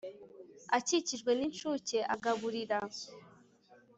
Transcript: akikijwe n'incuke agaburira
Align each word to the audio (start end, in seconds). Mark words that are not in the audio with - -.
akikijwe 0.77 1.31
n'incuke 1.35 1.97
agaburira 2.13 2.79